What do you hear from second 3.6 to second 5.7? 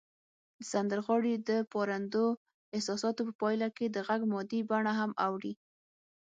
کې د غږ مادي بڼه هم اوړي